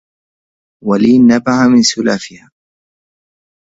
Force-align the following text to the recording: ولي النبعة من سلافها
ولي 0.85 1.15
النبعة 1.17 1.67
من 1.67 1.81
سلافها 1.81 2.51